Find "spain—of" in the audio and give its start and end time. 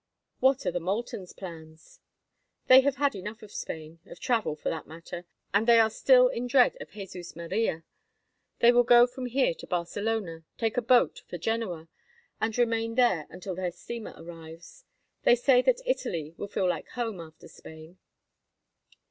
3.51-4.19